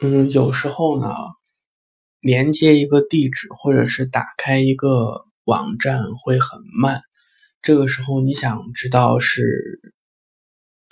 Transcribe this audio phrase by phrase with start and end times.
[0.00, 1.08] 嗯，有时候呢，
[2.20, 7.00] 连接一个地址或者是打开一个网站会很慢。
[7.62, 9.80] 这个时候你想知道是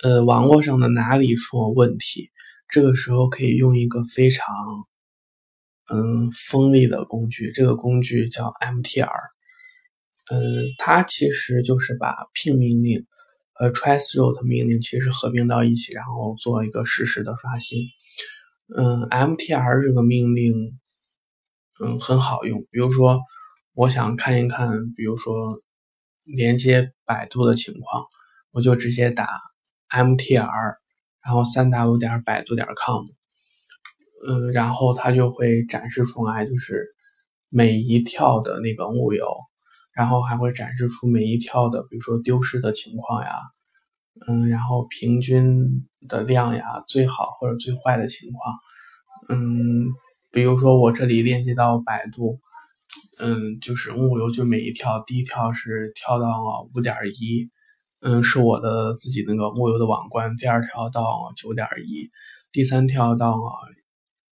[0.03, 2.31] 呃网络上的哪里出了问题，
[2.67, 4.45] 这个时候可以用一个非常
[5.89, 9.09] 嗯锋利的工具，这个工具叫 MTR。
[10.29, 13.05] 嗯，它其实就是把 ping 命令
[13.53, 17.79] 和 traceroute 命令其实合并到一起，然后做一个实时的刷新。
[18.75, 20.77] 嗯，MTR 这个命令，
[21.79, 22.65] 嗯，很好用。
[22.69, 23.21] 比如说，
[23.73, 25.61] 我想看一看，比如说
[26.23, 28.03] 连接百度的情况，
[28.51, 29.39] 我就直接打
[29.89, 30.75] MTR，
[31.23, 33.05] 然后三 w 点百度点 com，
[34.27, 36.87] 嗯，然后它就会展示出来，就是
[37.49, 39.25] 每一跳的那个物流，
[39.93, 43.31] 然后还会展示出每一跳的，比如说丢失的情况呀。
[44.27, 48.55] 嗯，然后平均的量呀，最好或者最坏的情况，
[49.29, 49.85] 嗯，
[50.31, 52.39] 比如说我这里链接到百度，
[53.19, 57.49] 嗯，就是物流就每一跳，第一跳是跳到五点一，
[58.01, 62.09] 嗯，是我的自己那个物流的网关，第二条到九点一，
[62.51, 63.37] 第三跳到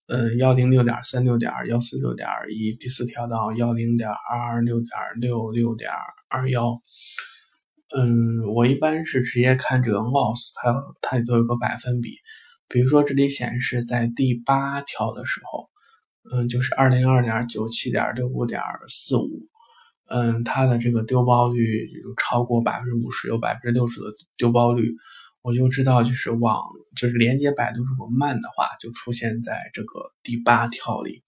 [0.08, 5.92] 呃幺零六点三六点幺四六点一，第四条到幺零点二二六点六六点
[6.30, 6.81] 二幺。
[7.94, 12.09] 嗯，我一般是直接看这个 mouse，它它里头有个百分比，
[12.67, 15.69] 比如说这里显示在第八条的时候，
[16.31, 19.47] 嗯，就是二零二点九七点六五点四五，
[20.09, 24.91] 嗯，它的这个丢包率有超过百分之五十，有百分之六十的丢包率，
[25.44, 26.59] 我就知道就是网
[26.95, 31.22] 就是连接百度如果慢的话，就出现在这个第八条里，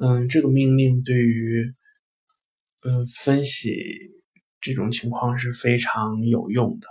[0.00, 1.74] 嗯，这个命令对于
[2.80, 3.76] 嗯分析。
[4.62, 6.88] 这种情况是非常有用的。